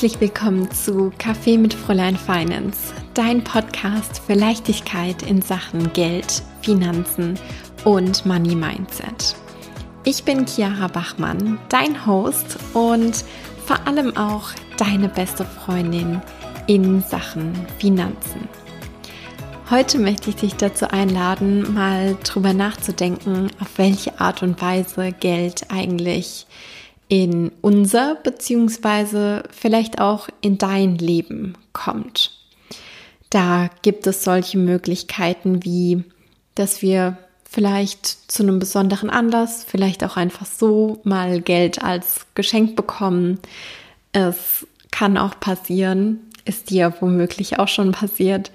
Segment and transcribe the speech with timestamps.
[0.00, 7.38] Herzlich willkommen zu Kaffee mit Fräulein Finance, dein Podcast für Leichtigkeit in Sachen Geld, Finanzen
[7.84, 9.36] und Money Mindset.
[10.04, 13.26] Ich bin Chiara Bachmann, dein Host und
[13.66, 16.22] vor allem auch deine beste Freundin
[16.66, 18.48] in Sachen Finanzen.
[19.68, 25.66] Heute möchte ich dich dazu einladen, mal drüber nachzudenken, auf welche Art und Weise Geld
[25.68, 26.46] eigentlich
[27.10, 32.30] in unser beziehungsweise vielleicht auch in dein Leben kommt.
[33.30, 36.04] Da gibt es solche Möglichkeiten wie,
[36.54, 42.76] dass wir vielleicht zu einem besonderen Anlass, vielleicht auch einfach so mal Geld als Geschenk
[42.76, 43.40] bekommen.
[44.12, 48.52] Es kann auch passieren, ist dir womöglich auch schon passiert,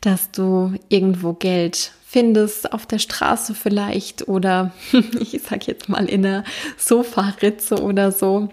[0.00, 4.72] dass du irgendwo Geld findest, auf der Straße vielleicht oder
[5.20, 6.44] ich sag jetzt mal in der
[6.78, 8.48] Sofaritze oder so.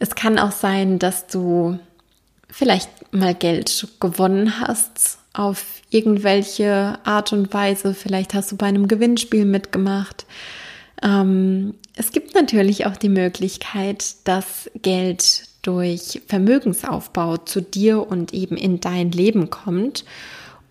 [0.00, 1.78] Es kann auch sein, dass du
[2.50, 7.94] vielleicht mal Geld gewonnen hast auf irgendwelche Art und Weise.
[7.94, 10.26] Vielleicht hast du bei einem Gewinnspiel mitgemacht.
[11.00, 18.56] Ähm, es gibt natürlich auch die Möglichkeit, dass Geld durch Vermögensaufbau zu dir und eben
[18.56, 20.04] in dein Leben kommt.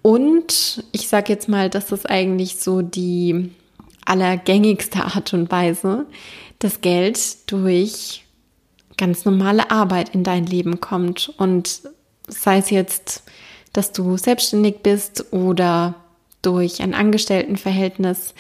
[0.08, 3.52] Und ich sage jetzt mal, das ist eigentlich so die
[4.06, 6.06] allergängigste Art und Weise,
[6.60, 8.24] dass Geld durch
[8.96, 11.34] ganz normale Arbeit in dein Leben kommt.
[11.38, 11.82] Und
[12.26, 13.24] sei es jetzt,
[13.74, 15.96] dass du selbstständig bist oder
[16.42, 18.34] durch ein Angestelltenverhältnis,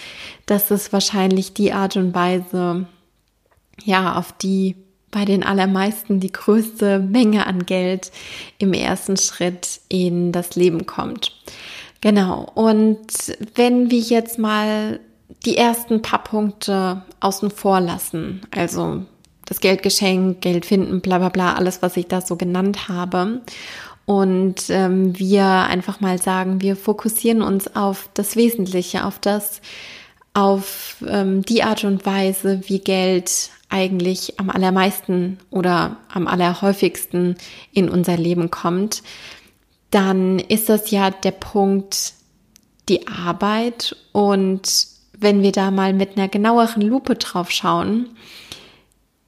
[0.46, 2.88] das ist wahrscheinlich die Art und Weise,
[3.84, 4.78] ja, auf die
[5.12, 8.12] bei den allermeisten die größte Menge an Geld
[8.58, 11.32] im ersten Schritt in das Leben kommt.
[12.02, 12.52] Genau.
[12.54, 13.08] Und
[13.56, 15.00] wenn wir jetzt mal
[15.46, 19.04] die ersten paar Punkte außen vor lassen, also
[19.46, 23.42] das Geldgeschenk, Geld finden, bla bla bla, alles, was ich da so genannt habe.
[24.06, 29.62] Und ähm, wir einfach mal sagen, wir fokussieren uns auf das Wesentliche, auf das,
[30.34, 37.36] auf ähm, die Art und Weise, wie Geld eigentlich am allermeisten oder am allerhäufigsten
[37.74, 39.04] in unser Leben kommt,
[39.92, 42.14] dann ist das ja der Punkt
[42.90, 43.96] die Arbeit.
[44.12, 48.10] Und wenn wir da mal mit einer genaueren Lupe drauf schauen,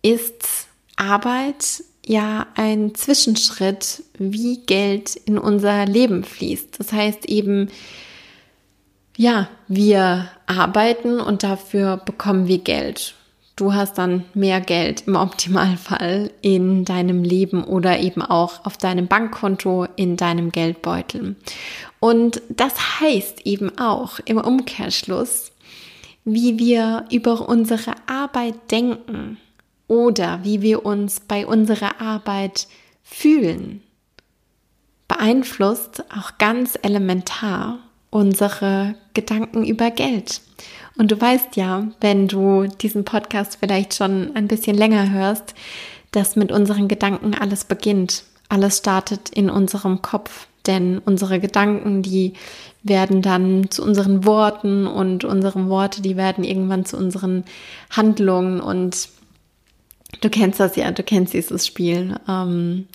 [0.02, 6.80] ist Arbeit ja ein Zwischenschritt, wie Geld in unser Leben fließt.
[6.80, 7.70] Das heißt eben,
[9.18, 13.16] ja, wir arbeiten und dafür bekommen wir Geld.
[13.60, 19.08] Du hast dann mehr Geld im Optimalfall in deinem Leben oder eben auch auf deinem
[19.08, 21.36] Bankkonto, in deinem Geldbeutel.
[22.00, 25.52] Und das heißt eben auch im Umkehrschluss,
[26.24, 29.38] wie wir über unsere Arbeit denken
[29.90, 32.66] oder wie wir uns bei unserer Arbeit
[33.04, 33.82] fühlen,
[35.10, 40.40] beeinflusst auch ganz elementar unsere Gedanken über Geld.
[41.00, 45.56] Und du weißt ja, wenn du diesen Podcast vielleicht schon ein bisschen länger hörst,
[46.12, 48.26] dass mit unseren Gedanken alles beginnt.
[48.50, 50.48] Alles startet in unserem Kopf.
[50.68, 52.34] Denn unsere Gedanken, die
[52.84, 57.46] werden dann zu unseren Worten und unsere Worte, die werden irgendwann zu unseren
[57.90, 58.60] Handlungen.
[58.60, 59.08] Und
[60.20, 62.20] du kennst das ja, du kennst dieses Spiel.
[62.28, 62.88] Ähm,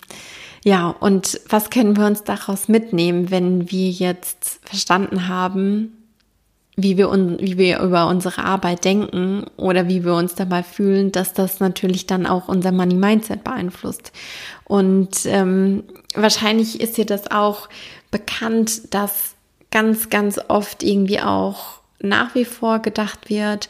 [0.63, 5.94] ja, und was können wir uns daraus mitnehmen, wenn wir jetzt verstanden haben,
[6.77, 11.11] wie wir, un, wie wir über unsere Arbeit denken oder wie wir uns dabei fühlen,
[11.11, 14.11] dass das natürlich dann auch unser Money Mindset beeinflusst.
[14.65, 15.83] Und ähm,
[16.15, 17.69] wahrscheinlich ist dir das auch
[18.11, 19.35] bekannt, dass
[19.71, 23.69] ganz, ganz oft irgendwie auch nach wie vor gedacht wird,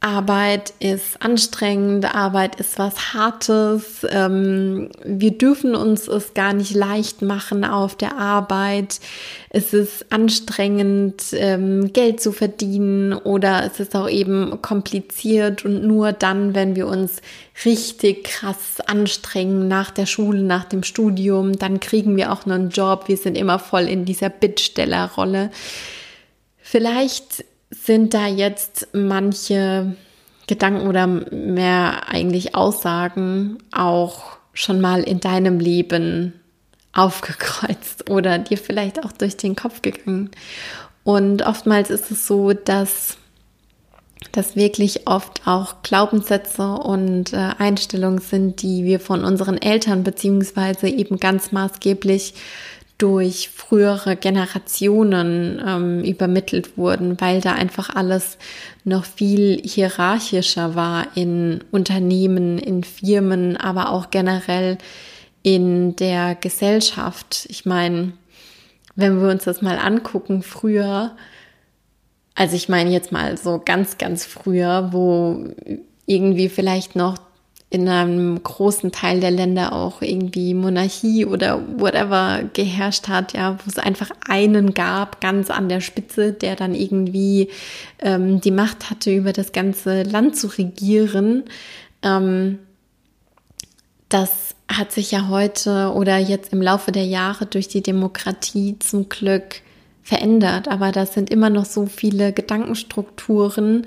[0.00, 4.06] Arbeit ist anstrengend, Arbeit ist was Hartes.
[4.08, 9.00] Ähm, wir dürfen uns es gar nicht leicht machen auf der Arbeit.
[9.48, 16.12] Es ist anstrengend, ähm, Geld zu verdienen oder es ist auch eben kompliziert und nur
[16.12, 17.22] dann, wenn wir uns
[17.64, 22.70] richtig krass anstrengen nach der Schule, nach dem Studium, dann kriegen wir auch noch einen
[22.70, 23.08] Job.
[23.08, 25.50] Wir sind immer voll in dieser Bittstellerrolle.
[26.58, 27.44] Vielleicht
[27.82, 29.94] sind da jetzt manche
[30.46, 36.32] Gedanken oder mehr eigentlich Aussagen auch schon mal in deinem Leben
[36.92, 40.30] aufgekreuzt oder dir vielleicht auch durch den Kopf gegangen.
[41.04, 43.18] Und oftmals ist es so, dass
[44.32, 50.88] das wirklich oft auch Glaubenssätze und äh, Einstellungen sind, die wir von unseren Eltern beziehungsweise
[50.88, 52.34] eben ganz maßgeblich
[52.98, 58.38] durch frühere Generationen ähm, übermittelt wurden, weil da einfach alles
[58.84, 64.78] noch viel hierarchischer war in Unternehmen, in Firmen, aber auch generell
[65.42, 67.46] in der Gesellschaft.
[67.50, 68.14] Ich meine,
[68.94, 71.14] wenn wir uns das mal angucken, früher,
[72.34, 75.44] also ich meine jetzt mal so ganz, ganz früher, wo
[76.06, 77.18] irgendwie vielleicht noch
[77.68, 83.68] in einem großen Teil der Länder auch irgendwie Monarchie oder whatever geherrscht hat, ja, wo
[83.68, 87.48] es einfach einen gab, ganz an der Spitze, der dann irgendwie
[87.98, 91.44] ähm, die Macht hatte, über das ganze Land zu regieren.
[92.02, 92.60] Ähm,
[94.08, 99.08] das hat sich ja heute oder jetzt im Laufe der Jahre durch die Demokratie zum
[99.08, 99.62] Glück
[100.02, 100.68] verändert.
[100.68, 103.86] Aber das sind immer noch so viele Gedankenstrukturen,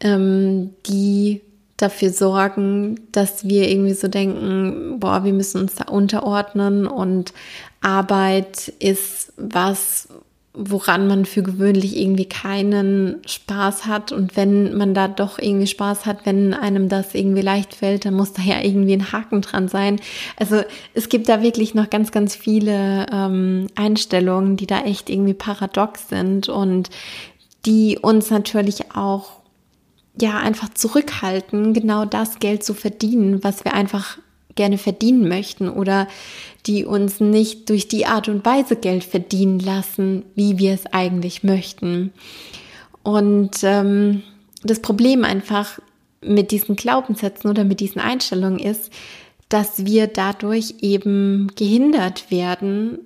[0.00, 1.40] ähm, die
[1.78, 7.32] dafür sorgen, dass wir irgendwie so denken, boah, wir müssen uns da unterordnen und
[7.80, 10.08] Arbeit ist was,
[10.52, 14.10] woran man für gewöhnlich irgendwie keinen Spaß hat.
[14.10, 18.14] Und wenn man da doch irgendwie Spaß hat, wenn einem das irgendwie leicht fällt, dann
[18.14, 20.00] muss da ja irgendwie ein Haken dran sein.
[20.36, 20.62] Also
[20.94, 26.08] es gibt da wirklich noch ganz, ganz viele ähm, Einstellungen, die da echt irgendwie paradox
[26.08, 26.90] sind und
[27.64, 29.37] die uns natürlich auch
[30.20, 34.18] ja einfach zurückhalten, genau das Geld zu verdienen, was wir einfach
[34.54, 36.08] gerne verdienen möchten oder
[36.66, 41.44] die uns nicht durch die Art und Weise Geld verdienen lassen, wie wir es eigentlich
[41.44, 42.12] möchten.
[43.04, 44.22] Und ähm,
[44.64, 45.78] das Problem einfach
[46.20, 48.92] mit diesen Glaubenssätzen oder mit diesen Einstellungen ist,
[49.48, 52.98] dass wir dadurch eben gehindert werden,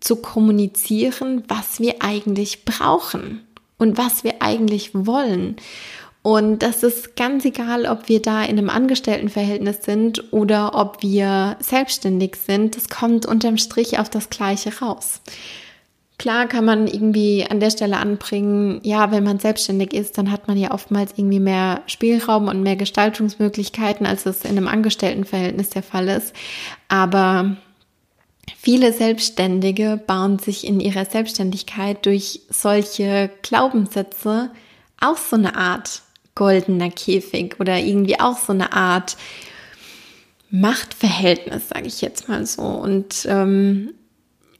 [0.00, 3.42] zu kommunizieren, was wir eigentlich brauchen
[3.78, 5.56] und was wir eigentlich wollen.
[6.22, 11.56] Und das ist ganz egal, ob wir da in einem Angestelltenverhältnis sind oder ob wir
[11.58, 12.76] selbstständig sind.
[12.76, 15.20] Das kommt unterm Strich auf das Gleiche raus.
[16.18, 20.46] Klar kann man irgendwie an der Stelle anbringen, ja, wenn man selbstständig ist, dann hat
[20.46, 25.82] man ja oftmals irgendwie mehr Spielraum und mehr Gestaltungsmöglichkeiten, als es in einem Angestelltenverhältnis der
[25.82, 26.32] Fall ist.
[26.86, 27.56] Aber
[28.56, 34.50] viele Selbstständige bauen sich in ihrer Selbstständigkeit durch solche Glaubenssätze
[35.00, 36.02] auch so eine Art
[36.34, 39.16] goldener Käfig oder irgendwie auch so eine Art
[40.50, 42.62] Machtverhältnis, sage ich jetzt mal so.
[42.62, 43.94] Und ähm,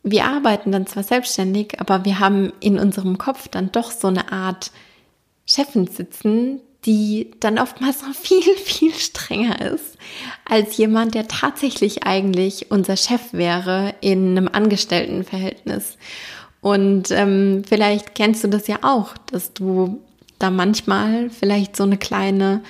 [0.03, 4.33] wir arbeiten dann zwar selbstständig, aber wir haben in unserem Kopf dann doch so eine
[4.33, 4.73] Art
[5.45, 9.97] Chefin sitzen, die dann oftmals noch viel, viel strenger ist
[10.45, 15.97] als jemand, der tatsächlich eigentlich unser Chef wäre in einem Angestelltenverhältnis.
[16.61, 20.01] Und ähm, vielleicht kennst du das ja auch, dass du
[20.39, 22.63] da manchmal vielleicht so eine kleine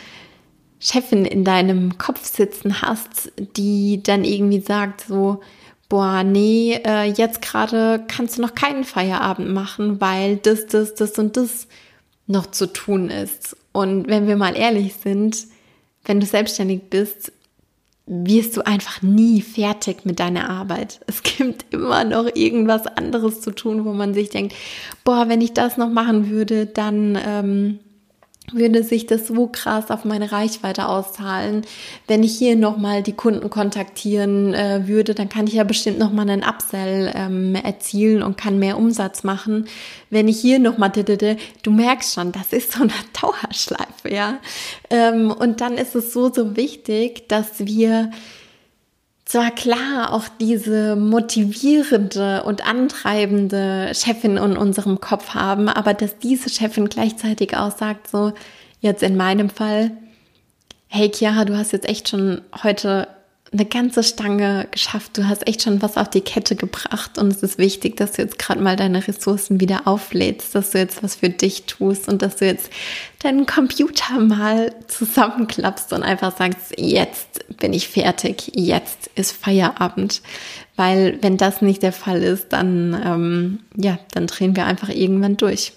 [0.78, 5.40] Chefin in deinem Kopf sitzen hast, die dann irgendwie sagt so,
[5.88, 11.18] boah, nee, äh, jetzt gerade kannst du noch keinen Feierabend machen, weil das, das, das
[11.18, 11.68] und das
[12.26, 13.56] noch zu tun ist.
[13.72, 15.46] Und wenn wir mal ehrlich sind,
[16.04, 17.32] wenn du selbstständig bist,
[18.06, 21.00] wirst du einfach nie fertig mit deiner Arbeit.
[21.06, 24.54] Es gibt immer noch irgendwas anderes zu tun, wo man sich denkt,
[25.04, 27.78] boah, wenn ich das noch machen würde, dann ähm,
[28.50, 31.62] würde sich das so krass auf meine Reichweite auszahlen.
[32.08, 36.28] Wenn ich hier nochmal die Kunden kontaktieren äh, würde, dann kann ich ja bestimmt nochmal
[36.28, 39.66] einen Upsell ähm, erzielen und kann mehr Umsatz machen.
[40.10, 44.38] Wenn ich hier nochmal, du merkst schon, das ist so eine Dauerschleife, ja.
[44.90, 48.10] Ähm, und dann ist es so, so wichtig, dass wir
[49.24, 56.50] zwar klar auch diese motivierende und antreibende Chefin in unserem Kopf haben, aber dass diese
[56.50, 58.32] Chefin gleichzeitig auch sagt, so
[58.80, 59.92] jetzt in meinem Fall,
[60.88, 63.08] hey Chiara, du hast jetzt echt schon heute
[63.52, 65.18] eine ganze Stange geschafft.
[65.18, 68.22] Du hast echt schon was auf die Kette gebracht und es ist wichtig, dass du
[68.22, 72.22] jetzt gerade mal deine Ressourcen wieder auflädst, dass du jetzt was für dich tust und
[72.22, 72.70] dass du jetzt
[73.22, 80.22] deinen Computer mal zusammenklappst und einfach sagst, jetzt bin ich fertig, jetzt ist Feierabend.
[80.76, 85.36] Weil wenn das nicht der Fall ist, dann ähm, ja, dann drehen wir einfach irgendwann
[85.36, 85.74] durch.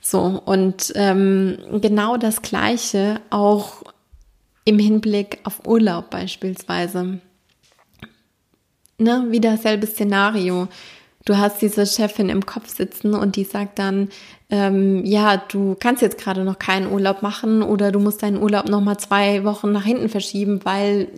[0.00, 3.82] So und ähm, genau das Gleiche auch
[4.68, 7.20] im Hinblick auf Urlaub beispielsweise.
[8.98, 10.68] Ne, wieder dasselbe Szenario.
[11.24, 14.10] Du hast diese Chefin im Kopf sitzen und die sagt dann,
[14.50, 18.68] ähm, ja, du kannst jetzt gerade noch keinen Urlaub machen oder du musst deinen Urlaub
[18.68, 21.08] noch mal zwei Wochen nach hinten verschieben, weil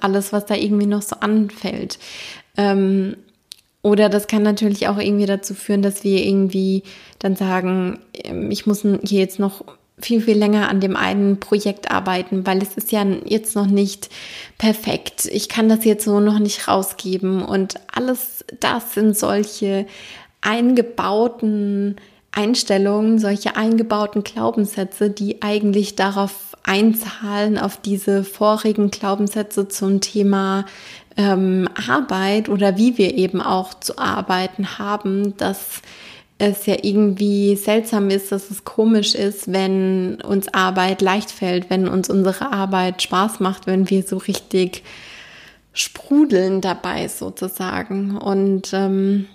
[0.00, 1.98] alles, was da irgendwie noch so anfällt.
[2.56, 3.16] Ähm,
[3.82, 6.82] oder das kann natürlich auch irgendwie dazu führen, dass wir irgendwie
[7.18, 9.64] dann sagen, ähm, ich muss hier jetzt noch
[10.00, 14.08] viel, viel länger an dem einen Projekt arbeiten, weil es ist ja jetzt noch nicht
[14.58, 15.26] perfekt.
[15.26, 17.42] Ich kann das jetzt so noch nicht rausgeben.
[17.42, 19.86] Und alles das sind solche
[20.40, 21.96] eingebauten
[22.32, 30.66] Einstellungen, solche eingebauten Glaubenssätze, die eigentlich darauf einzahlen auf diese vorigen Glaubenssätze zum Thema
[31.16, 35.82] ähm, Arbeit oder wie wir eben auch zu arbeiten haben, dass
[36.38, 41.88] es ja irgendwie seltsam ist, dass es komisch ist, wenn uns Arbeit leicht fällt, wenn
[41.88, 44.84] uns unsere Arbeit Spaß macht, wenn wir so richtig
[45.72, 48.16] sprudeln dabei sozusagen.
[48.16, 49.26] Und ähm,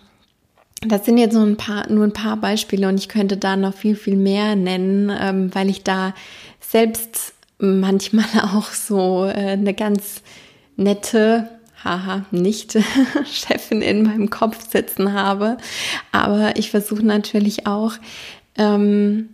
[0.81, 3.73] das sind jetzt nur ein paar, nur ein paar Beispiele und ich könnte da noch
[3.73, 6.13] viel, viel mehr nennen, ähm, weil ich da
[6.59, 10.21] selbst manchmal auch so äh, eine ganz
[10.77, 11.49] nette
[11.83, 12.77] haha, nicht
[13.25, 15.57] Chefin in meinem Kopf sitzen habe.
[16.11, 17.93] Aber ich versuche natürlich auch,
[18.57, 19.29] ähm,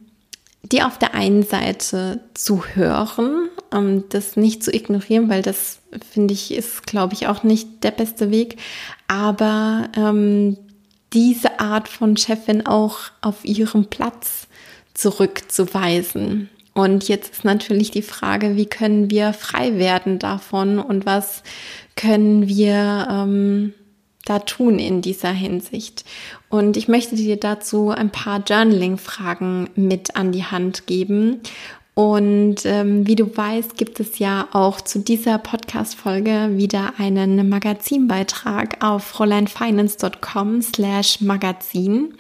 [0.64, 5.80] die auf der einen Seite zu hören, ähm, das nicht zu ignorieren, weil das
[6.12, 8.58] finde ich ist, glaube ich, auch nicht der beste Weg.
[9.08, 10.58] Aber ähm,
[11.14, 14.48] diese Art von Chefin auch auf ihrem Platz
[14.94, 16.50] zurückzuweisen.
[16.74, 21.44] Und jetzt ist natürlich die Frage, wie können wir frei werden davon und was
[22.00, 23.74] können wir ähm,
[24.24, 26.06] da tun in dieser Hinsicht?
[26.50, 31.42] Und ich möchte dir dazu ein paar Journaling-Fragen mit an die Hand geben.
[31.96, 38.82] Und ähm, wie du weißt, gibt es ja auch zu dieser Podcast-Folge wieder einen Magazinbeitrag
[38.82, 42.14] auf fräuleinfinance.com slash Magazin.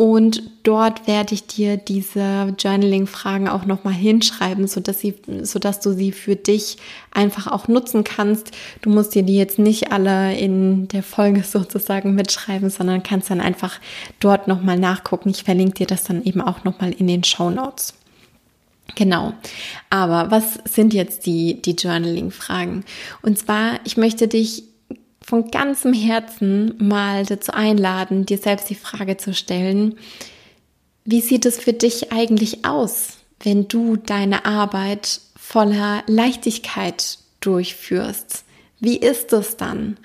[0.00, 6.10] Und dort werde ich dir diese Journaling-Fragen auch nochmal hinschreiben, sodass, sie, sodass du sie
[6.12, 6.78] für dich
[7.10, 8.52] einfach auch nutzen kannst.
[8.80, 13.42] Du musst dir die jetzt nicht alle in der Folge sozusagen mitschreiben, sondern kannst dann
[13.42, 13.78] einfach
[14.20, 15.28] dort nochmal nachgucken.
[15.28, 17.92] Ich verlinke dir das dann eben auch nochmal in den Show Notes.
[18.94, 19.34] Genau.
[19.90, 22.86] Aber was sind jetzt die, die Journaling-Fragen?
[23.20, 24.62] Und zwar, ich möchte dich
[25.24, 29.96] von ganzem Herzen mal dazu einladen, dir selbst die Frage zu stellen,
[31.04, 38.44] wie sieht es für dich eigentlich aus, wenn du deine Arbeit voller Leichtigkeit durchführst?
[38.80, 39.96] Wie ist es dann?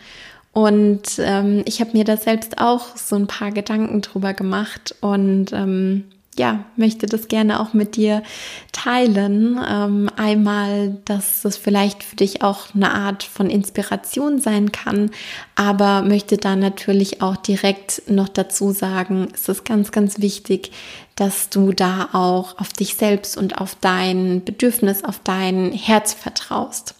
[0.51, 5.51] Und ähm, ich habe mir da selbst auch so ein paar Gedanken drüber gemacht und
[5.51, 6.05] ähm,
[6.37, 8.23] ja, möchte das gerne auch mit dir
[8.71, 9.59] teilen.
[9.67, 15.11] Ähm, einmal, dass das vielleicht für dich auch eine Art von Inspiration sein kann,
[15.55, 20.71] aber möchte dann natürlich auch direkt noch dazu sagen, es ist ganz, ganz wichtig,
[21.15, 26.95] dass du da auch auf dich selbst und auf dein Bedürfnis, auf dein Herz vertraust.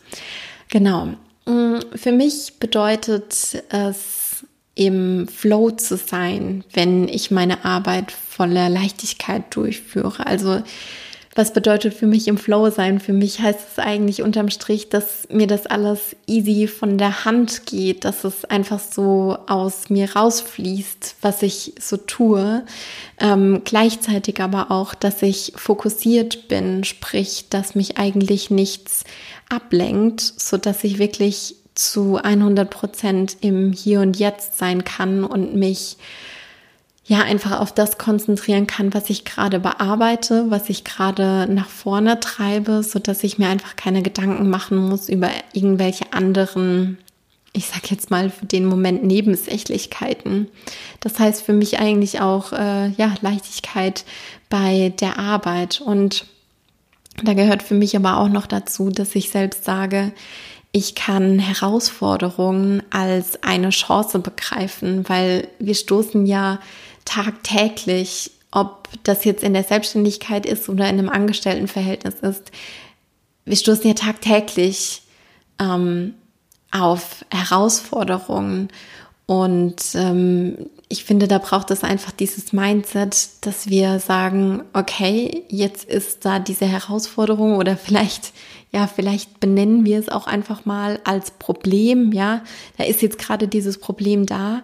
[0.69, 1.09] Genau.
[1.45, 4.24] Mm, für mich bedeutet es
[4.75, 10.27] im Flow zu sein, wenn ich meine Arbeit voller Leichtigkeit durchführe.
[10.27, 10.61] Also
[11.37, 13.01] was bedeutet für mich im Flow sein?
[13.01, 17.65] Für mich heißt es eigentlich unterm Strich, dass mir das alles easy von der Hand
[17.65, 22.63] geht, dass es einfach so aus mir rausfließt, was ich so tue.
[23.19, 29.03] Ähm, gleichzeitig aber auch, dass ich fokussiert bin, sprich, dass mich eigentlich nichts
[29.49, 35.55] ablenkt, so dass ich wirklich zu 100 Prozent im Hier und Jetzt sein kann und
[35.55, 35.97] mich
[37.07, 42.19] ja einfach auf das konzentrieren kann, was ich gerade bearbeite, was ich gerade nach vorne
[42.19, 46.97] treibe, so dass ich mir einfach keine Gedanken machen muss über irgendwelche anderen,
[47.53, 50.47] ich sag jetzt mal für den Moment Nebensächlichkeiten.
[50.99, 54.03] Das heißt für mich eigentlich auch äh, ja Leichtigkeit
[54.49, 56.25] bei der Arbeit und
[57.23, 60.11] da gehört für mich aber auch noch dazu, dass ich selbst sage,
[60.75, 66.59] ich kann Herausforderungen als eine Chance begreifen, weil wir stoßen ja
[67.05, 72.51] tagtäglich, ob das jetzt in der Selbstständigkeit ist oder in einem Angestelltenverhältnis ist,
[73.45, 75.03] wir stoßen ja tagtäglich
[75.59, 76.13] ähm,
[76.71, 78.67] auf Herausforderungen
[79.25, 85.89] und ähm, ich finde, da braucht es einfach dieses Mindset, dass wir sagen, okay, jetzt
[85.89, 88.33] ist da diese Herausforderung oder vielleicht
[88.75, 92.41] ja, vielleicht benennen wir es auch einfach mal als Problem, ja,
[92.77, 94.63] da ist jetzt gerade dieses Problem da,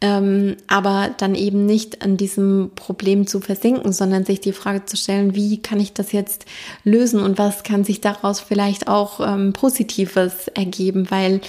[0.00, 4.96] ähm, aber dann eben nicht an diesem Problem zu versinken, sondern sich die Frage zu
[4.96, 6.44] stellen, wie kann ich das jetzt
[6.84, 11.40] lösen und was kann sich daraus vielleicht auch ähm, Positives ergeben, weil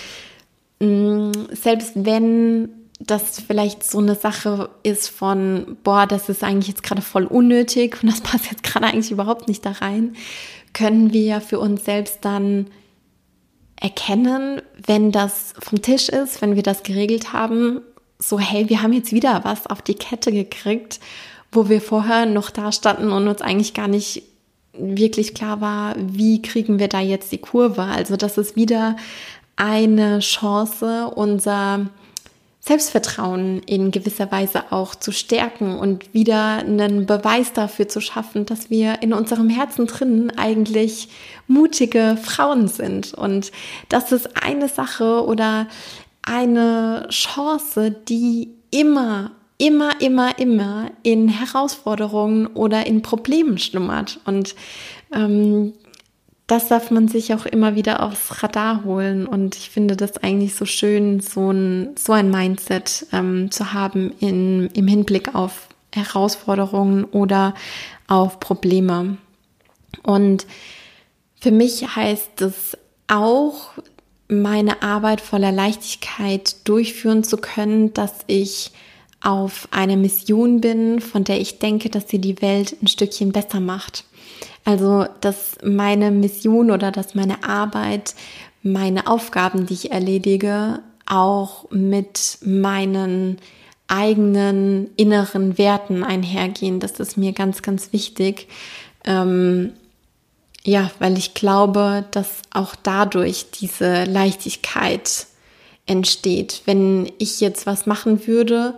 [0.79, 2.69] selbst wenn
[2.99, 7.97] das vielleicht so eine Sache ist von, boah, das ist eigentlich jetzt gerade voll unnötig
[8.01, 10.15] und das passt jetzt gerade eigentlich überhaupt nicht da rein,
[10.73, 12.67] können wir für uns selbst dann
[13.79, 17.81] erkennen, wenn das vom Tisch ist, wenn wir das geregelt haben,
[18.19, 20.99] so hey, wir haben jetzt wieder was auf die Kette gekriegt,
[21.51, 24.23] wo wir vorher noch da standen und uns eigentlich gar nicht
[24.73, 27.83] wirklich klar war, wie kriegen wir da jetzt die Kurve.
[27.83, 28.97] Also das ist wieder
[29.59, 31.87] eine Chance, unser
[32.61, 38.69] Selbstvertrauen in gewisser Weise auch zu stärken und wieder einen Beweis dafür zu schaffen, dass
[38.69, 41.09] wir in unserem Herzen drin eigentlich
[41.47, 43.13] mutige Frauen sind.
[43.13, 43.51] Und
[43.89, 45.67] das ist eine Sache oder
[46.21, 54.19] eine Chance, die immer, immer, immer, immer in Herausforderungen oder in Problemen schlummert.
[54.25, 54.55] Und
[55.13, 55.73] ähm,
[56.49, 59.27] das darf man sich auch immer wieder aufs Radar holen.
[59.27, 64.13] Und ich finde das eigentlich so schön, so ein, so ein Mindset ähm, zu haben
[64.19, 67.53] in, im Hinblick auf Herausforderungen oder
[68.07, 69.17] auf Probleme.
[70.01, 70.47] Und
[71.39, 72.77] für mich heißt es
[73.07, 73.73] auch,
[74.27, 78.71] meine Arbeit voller Leichtigkeit durchführen zu können, dass ich
[79.21, 83.59] auf eine Mission bin, von der ich denke, dass sie die Welt ein Stückchen besser
[83.59, 84.05] macht.
[84.69, 88.13] Also, dass meine Mission oder dass meine Arbeit,
[88.61, 93.39] meine Aufgaben, die ich erledige, auch mit meinen
[93.87, 96.79] eigenen inneren Werten einhergehen.
[96.79, 98.47] Das ist mir ganz, ganz wichtig.
[99.05, 99.73] Ähm,
[100.63, 105.25] ja, weil ich glaube, dass auch dadurch diese Leichtigkeit
[105.87, 106.61] entsteht.
[106.65, 108.77] Wenn ich jetzt was machen würde,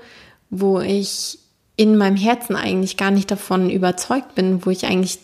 [0.50, 1.38] wo ich
[1.76, 5.20] in meinem Herzen eigentlich gar nicht davon überzeugt bin, wo ich eigentlich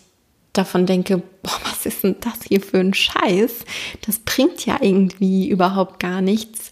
[0.58, 3.64] davon denke, boah, was ist denn das hier für ein Scheiß?
[4.04, 6.70] Das bringt ja irgendwie überhaupt gar nichts.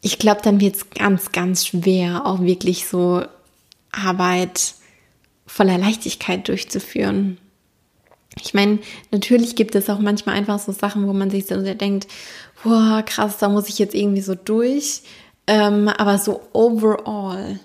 [0.00, 3.22] Ich glaube, dann wird es ganz, ganz schwer, auch wirklich so
[3.92, 4.74] Arbeit
[5.46, 7.38] voller Leichtigkeit durchzuführen.
[8.40, 8.78] Ich meine,
[9.10, 12.06] natürlich gibt es auch manchmal einfach so Sachen, wo man sich so denkt,
[12.62, 15.02] boah, krass, da muss ich jetzt irgendwie so durch.
[15.46, 17.58] Ähm, aber so overall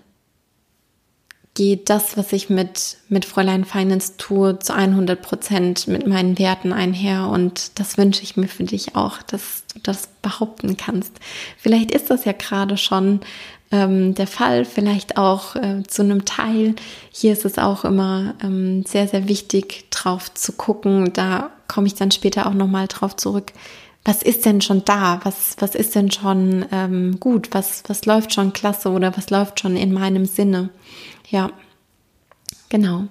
[1.56, 6.74] geht das, was ich mit, mit Fräulein Finance tue, zu 100 Prozent mit meinen Werten
[6.74, 7.30] einher.
[7.30, 11.14] Und das wünsche ich mir für dich auch, dass du das behaupten kannst.
[11.58, 13.22] Vielleicht ist das ja gerade schon
[13.72, 16.76] ähm, der Fall, vielleicht auch äh, zu einem Teil.
[17.12, 21.14] Hier ist es auch immer ähm, sehr, sehr wichtig, drauf zu gucken.
[21.14, 23.54] Da komme ich dann später auch nochmal drauf zurück.
[24.04, 25.22] Was ist denn schon da?
[25.24, 27.50] Was, was ist denn schon ähm, gut?
[27.54, 30.70] Was, was läuft schon klasse oder was läuft schon in meinem Sinne?
[31.30, 31.52] Ja,
[32.70, 33.06] genau.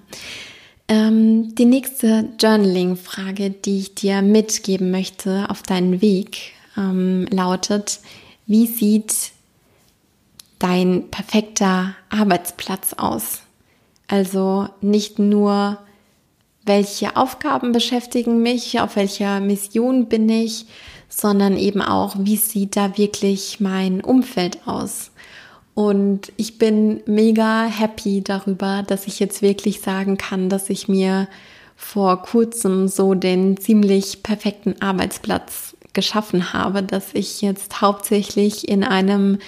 [0.87, 7.99] Ähm, die nächste Journaling-Frage, die ich dir mitgeben möchte auf deinen Weg, ähm, lautet,
[8.45, 9.31] wie sieht
[10.59, 13.41] dein perfekter Arbeitsplatz aus?
[14.07, 15.79] Also nicht nur,
[16.65, 20.65] welche Aufgaben beschäftigen mich, auf welcher Mission bin ich,
[21.09, 25.11] sondern eben auch, wie sieht da wirklich mein Umfeld aus?
[25.75, 31.27] Und ich bin mega happy darüber, dass ich jetzt wirklich sagen kann, dass ich mir
[31.75, 39.39] vor kurzem so den ziemlich perfekten Arbeitsplatz geschaffen habe, dass ich jetzt hauptsächlich in einem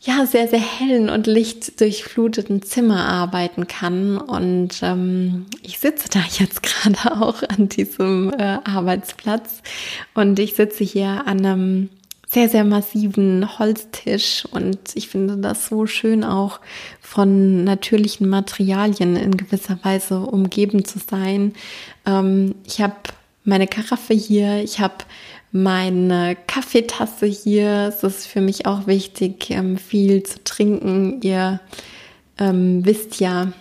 [0.00, 4.16] ja sehr sehr hellen und lichtdurchfluteten Zimmer arbeiten kann.
[4.16, 9.62] Und ähm, ich sitze da jetzt gerade auch an diesem äh, Arbeitsplatz.
[10.14, 11.88] Und ich sitze hier an einem
[12.30, 16.60] sehr, sehr massiven Holztisch und ich finde das so schön auch
[17.00, 21.54] von natürlichen Materialien in gewisser Weise umgeben zu sein.
[22.04, 22.96] Ähm, ich habe
[23.44, 24.96] meine Karaffe hier, ich habe
[25.52, 27.88] meine Kaffeetasse hier.
[27.88, 31.22] Es ist für mich auch wichtig, ähm, viel zu trinken.
[31.22, 31.60] Ihr
[32.38, 33.52] ähm, wisst ja,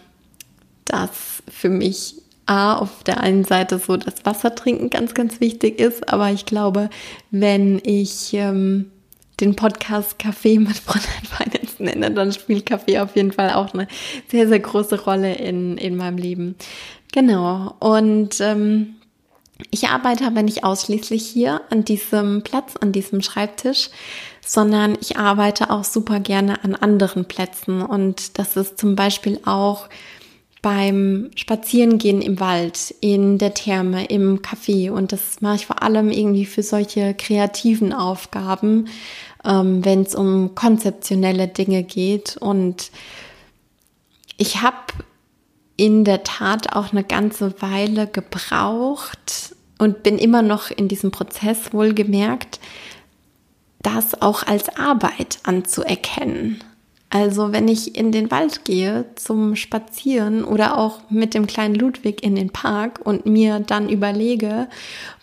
[0.83, 2.15] dass für mich
[2.47, 6.45] A, auf der einen Seite so das Wasser trinken ganz, ganz wichtig ist, aber ich
[6.45, 6.89] glaube,
[7.29, 8.91] wenn ich ähm,
[9.39, 13.87] den Podcast Kaffee mit Fräulein Finance nenne, dann spielt Kaffee auf jeden Fall auch eine
[14.29, 16.55] sehr, sehr große Rolle in, in meinem Leben.
[17.11, 17.75] Genau.
[17.79, 18.95] Und ähm,
[19.71, 23.89] ich arbeite aber nicht ausschließlich hier an diesem Platz, an diesem Schreibtisch,
[24.45, 27.81] sondern ich arbeite auch super gerne an anderen Plätzen.
[27.81, 29.89] Und das ist zum Beispiel auch
[30.67, 34.91] beim Spazierengehen im Wald, in der Therme, im Café.
[34.91, 38.89] Und das mache ich vor allem irgendwie für solche kreativen Aufgaben,
[39.45, 42.35] ähm, wenn es um konzeptionelle Dinge geht.
[42.35, 42.91] Und
[44.35, 44.75] ich habe
[45.77, 51.71] in der Tat auch eine ganze Weile gebraucht und bin immer noch in diesem Prozess
[51.71, 52.59] wohlgemerkt,
[53.81, 56.61] das auch als Arbeit anzuerkennen.
[57.19, 62.21] Also wenn ich in den Wald gehe zum Spazieren oder auch mit dem kleinen Ludwig
[62.21, 64.67] in den Park und mir dann überlege,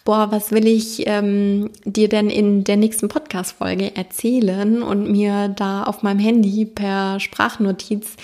[0.05, 5.85] boah, was will ich ähm, dir denn in der nächsten Podcast-Folge erzählen und mir da
[5.85, 8.17] auf meinem Handy per Sprachnotiz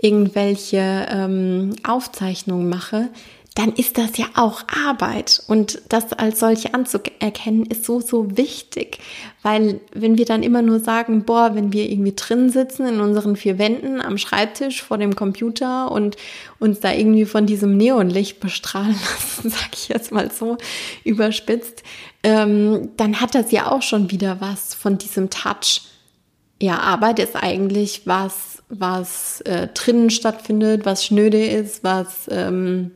[0.00, 3.10] irgendwelche ähm, Aufzeichnungen mache,
[3.58, 5.42] dann ist das ja auch Arbeit.
[5.48, 9.00] Und das als solche anzuerkennen, ist so, so wichtig.
[9.42, 13.34] Weil wenn wir dann immer nur sagen, boah, wenn wir irgendwie drin sitzen in unseren
[13.34, 16.16] vier Wänden am Schreibtisch vor dem Computer und
[16.60, 20.56] uns da irgendwie von diesem Neonlicht bestrahlen lassen, sag ich jetzt mal so
[21.02, 21.82] überspitzt,
[22.22, 25.80] ähm, dann hat das ja auch schon wieder was von diesem Touch.
[26.62, 32.92] Ja, Arbeit ist eigentlich was, was äh, drinnen stattfindet, was schnöde ist, was ähm,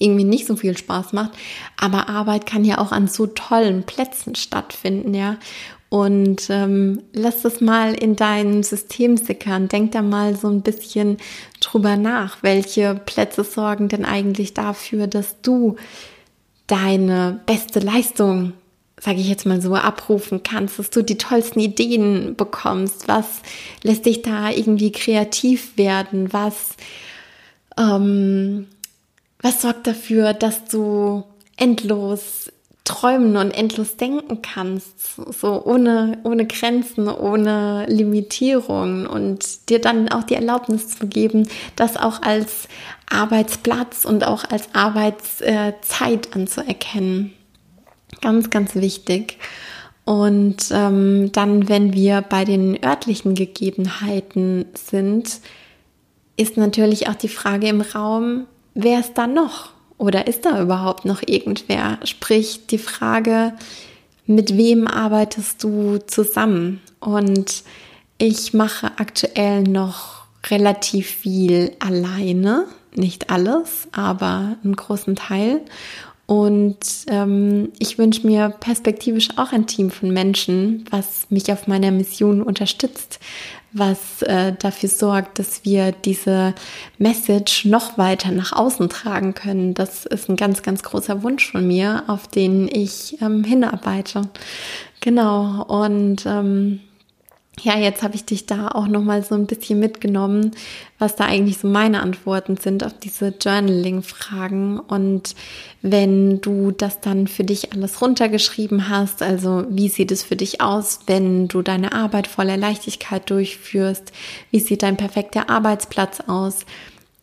[0.00, 1.32] irgendwie nicht so viel Spaß macht.
[1.76, 5.36] Aber Arbeit kann ja auch an so tollen Plätzen stattfinden, ja.
[5.90, 9.66] Und ähm, lass das mal in dein System sickern.
[9.66, 11.18] Denk da mal so ein bisschen
[11.60, 12.42] drüber nach.
[12.42, 15.76] Welche Plätze sorgen denn eigentlich dafür, dass du
[16.68, 18.52] deine beste Leistung,
[19.00, 23.08] sage ich jetzt mal so, abrufen kannst, dass du die tollsten Ideen bekommst?
[23.08, 23.42] Was
[23.82, 26.32] lässt dich da irgendwie kreativ werden?
[26.32, 26.76] Was
[27.76, 28.68] ähm,
[29.42, 31.24] was sorgt dafür, dass du
[31.56, 32.50] endlos
[32.84, 40.24] träumen und endlos denken kannst, so ohne, ohne Grenzen, ohne Limitierungen und dir dann auch
[40.24, 42.68] die Erlaubnis zu geben, das auch als
[43.08, 47.32] Arbeitsplatz und auch als Arbeitszeit anzuerkennen.
[48.20, 49.38] Ganz, ganz wichtig.
[50.04, 55.40] Und ähm, dann, wenn wir bei den örtlichen Gegebenheiten sind,
[56.36, 59.70] ist natürlich auch die Frage im Raum, wer ist da noch?
[59.98, 61.98] Oder ist da überhaupt noch irgendwer?
[62.04, 63.52] Sprich, die Frage,
[64.26, 66.80] mit wem arbeitest du zusammen?
[67.00, 67.64] Und
[68.16, 72.66] ich mache aktuell noch relativ viel alleine.
[72.94, 75.60] Nicht alles, aber einen großen Teil.
[76.26, 76.78] Und
[77.08, 82.40] ähm, ich wünsche mir perspektivisch auch ein Team von Menschen, was mich auf meiner Mission
[82.40, 83.18] unterstützt,
[83.72, 86.54] was äh, dafür sorgt, dass wir diese
[86.98, 89.74] Message noch weiter nach außen tragen können.
[89.74, 94.22] Das ist ein ganz, ganz großer Wunsch von mir, auf den ich ähm, hinarbeite.
[95.00, 95.64] Genau.
[95.64, 96.80] Und ähm,
[97.62, 100.52] ja, jetzt habe ich dich da auch noch mal so ein bisschen mitgenommen,
[100.98, 104.78] was da eigentlich so meine Antworten sind auf diese Journaling-Fragen.
[104.78, 105.34] Und
[105.82, 110.60] wenn du das dann für dich alles runtergeschrieben hast, also wie sieht es für dich
[110.60, 114.12] aus, wenn du deine Arbeit voller Leichtigkeit durchführst?
[114.50, 116.64] Wie sieht dein perfekter Arbeitsplatz aus?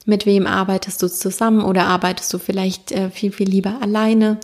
[0.05, 4.39] Mit wem arbeitest du zusammen oder arbeitest du vielleicht äh, viel, viel lieber alleine?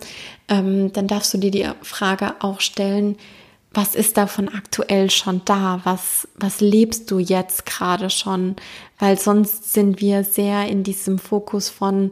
[0.48, 3.16] Ähm, dann darfst du dir die Frage auch stellen,
[3.74, 5.80] was ist davon aktuell schon da?
[5.84, 8.56] Was, was lebst du jetzt gerade schon?
[8.98, 12.10] Weil sonst sind wir sehr in diesem Fokus von,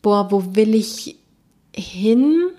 [0.00, 1.18] boah, wo will ich
[1.74, 2.50] hin?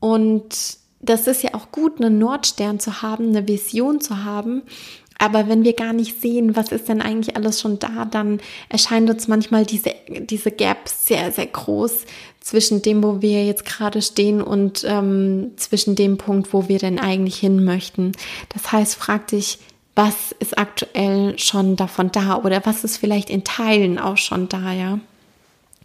[0.00, 4.62] Und das ist ja auch gut, einen Nordstern zu haben, eine Vision zu haben.
[5.18, 9.08] Aber wenn wir gar nicht sehen, was ist denn eigentlich alles schon da, dann erscheint
[9.10, 12.04] uns manchmal diese, diese Gap sehr, sehr groß
[12.40, 16.98] zwischen dem, wo wir jetzt gerade stehen und ähm, zwischen dem Punkt, wo wir denn
[16.98, 18.12] eigentlich hin möchten.
[18.52, 19.58] Das heißt, frag dich,
[19.94, 24.72] was ist aktuell schon davon da oder was ist vielleicht in Teilen auch schon da,
[24.72, 24.98] ja?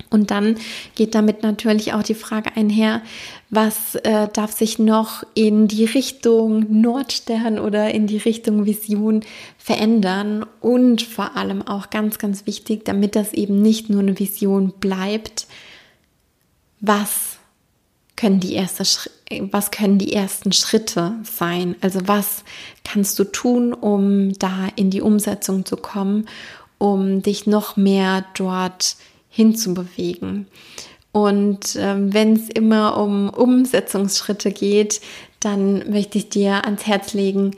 [0.10, 0.56] Und dann
[0.96, 3.02] geht damit natürlich auch die Frage einher,
[3.50, 9.22] was äh, darf sich noch in die Richtung Nordstern oder in die Richtung Vision
[9.58, 14.74] verändern und vor allem auch ganz, ganz wichtig, damit das eben nicht nur eine Vision
[14.80, 15.48] bleibt,
[16.80, 17.38] was
[18.16, 18.84] können die erste,
[19.52, 21.76] was können die ersten Schritte sein?
[21.82, 22.44] Also was
[22.84, 26.28] kannst du tun, um da in die Umsetzung zu kommen,
[26.80, 28.98] um dich noch mehr dort
[29.38, 30.47] hinzubewegen.
[31.12, 35.00] Und ähm, wenn es immer um Umsetzungsschritte geht,
[35.39, 37.56] dann möchte ich dir ans Herz legen,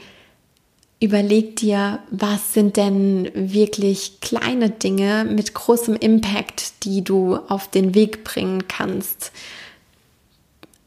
[1.00, 7.96] überleg dir, was sind denn wirklich kleine Dinge mit großem Impact, die du auf den
[7.96, 9.32] Weg bringen kannst.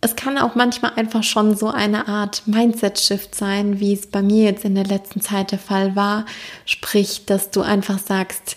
[0.03, 4.45] Es kann auch manchmal einfach schon so eine Art Mindset-Shift sein, wie es bei mir
[4.45, 6.27] jetzt in der letzten Zeit der Fall war.
[6.67, 8.57] Sprich, dass du einfach sagst,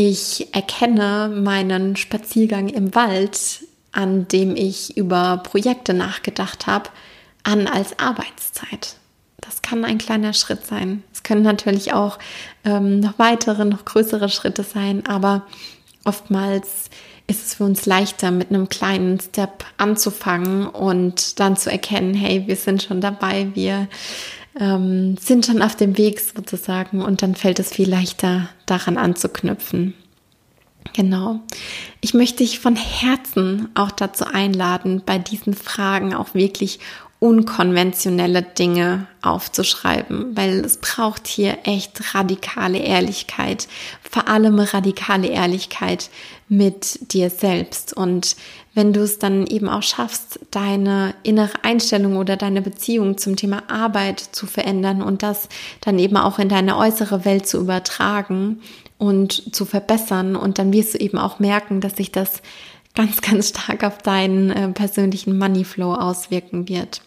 [0.00, 6.90] ich erkenne meinen Spaziergang im Wald, an dem ich über Projekte nachgedacht habe,
[7.42, 8.94] an als Arbeitszeit.
[9.40, 11.02] Das kann ein kleiner Schritt sein.
[11.12, 12.20] Es können natürlich auch
[12.64, 15.48] ähm, noch weitere, noch größere Schritte sein, aber
[16.04, 16.90] oftmals
[17.26, 22.44] ist es für uns leichter, mit einem kleinen Step anzufangen und dann zu erkennen, hey,
[22.46, 23.88] wir sind schon dabei, wir
[24.58, 29.94] ähm, sind schon auf dem Weg sozusagen und dann fällt es viel leichter, daran anzuknüpfen.
[30.94, 31.40] Genau.
[32.00, 36.80] Ich möchte dich von Herzen auch dazu einladen, bei diesen Fragen auch wirklich
[37.20, 43.66] unkonventionelle Dinge aufzuschreiben, weil es braucht hier echt radikale Ehrlichkeit,
[44.08, 46.10] vor allem radikale Ehrlichkeit
[46.48, 47.92] mit dir selbst.
[47.92, 48.36] Und
[48.78, 53.64] wenn du es dann eben auch schaffst, deine innere Einstellung oder deine Beziehung zum Thema
[53.68, 55.48] Arbeit zu verändern und das
[55.80, 58.60] dann eben auch in deine äußere Welt zu übertragen
[58.96, 62.40] und zu verbessern, und dann wirst du eben auch merken, dass sich das
[62.94, 67.02] ganz, ganz stark auf deinen äh, persönlichen Money Flow auswirken wird.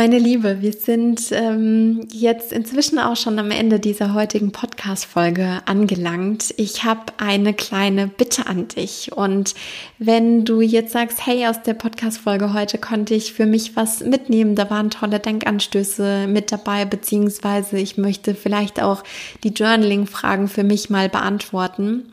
[0.00, 6.54] Meine Liebe, wir sind ähm, jetzt inzwischen auch schon am Ende dieser heutigen Podcast-Folge angelangt.
[6.56, 9.12] Ich habe eine kleine Bitte an dich.
[9.14, 9.54] Und
[9.98, 14.54] wenn du jetzt sagst, hey, aus der Podcast-Folge heute konnte ich für mich was mitnehmen,
[14.54, 19.04] da waren tolle Denkanstöße mit dabei, beziehungsweise ich möchte vielleicht auch
[19.44, 22.04] die Journaling-Fragen für mich mal beantworten,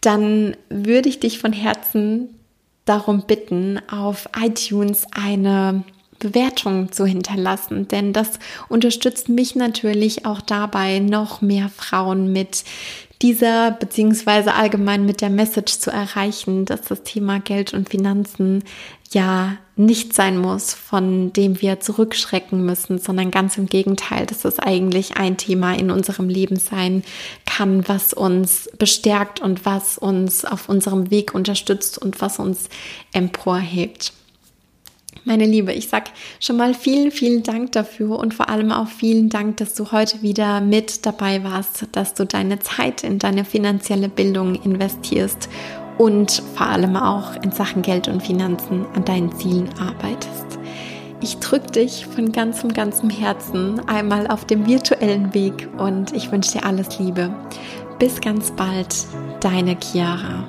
[0.00, 2.30] dann würde ich dich von Herzen
[2.86, 5.84] darum bitten, auf iTunes eine
[6.18, 12.64] Bewertungen zu hinterlassen, denn das unterstützt mich natürlich auch dabei, noch mehr Frauen mit
[13.22, 18.62] dieser beziehungsweise allgemein mit der Message zu erreichen, dass das Thema Geld und Finanzen
[19.10, 24.58] ja nicht sein muss, von dem wir zurückschrecken müssen, sondern ganz im Gegenteil, dass es
[24.58, 27.02] eigentlich ein Thema in unserem Leben sein
[27.46, 32.68] kann, was uns bestärkt und was uns auf unserem Weg unterstützt und was uns
[33.12, 34.12] emporhebt.
[35.28, 36.04] Meine Liebe, ich sag
[36.40, 40.22] schon mal vielen, vielen Dank dafür und vor allem auch vielen Dank, dass du heute
[40.22, 45.50] wieder mit dabei warst, dass du deine Zeit in deine finanzielle Bildung investierst
[45.98, 50.58] und vor allem auch in Sachen Geld und Finanzen an deinen Zielen arbeitest.
[51.20, 56.52] Ich drücke dich von ganzem, ganzem Herzen einmal auf dem virtuellen Weg und ich wünsche
[56.52, 57.34] dir alles Liebe.
[57.98, 59.04] Bis ganz bald,
[59.40, 60.48] deine Chiara.